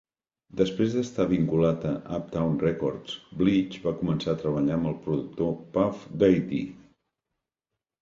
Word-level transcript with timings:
Després 0.61 0.95
d'estar 0.95 1.27
vinculat 1.33 1.85
a 1.89 1.91
Uptown 2.21 2.57
Records, 2.65 3.15
Blige 3.43 3.85
va 3.87 3.95
començar 4.03 4.37
treballar 4.43 4.81
amb 4.81 4.93
el 4.95 4.99
productor 5.07 5.57
Puff 5.79 6.13
Daddy. 6.27 6.67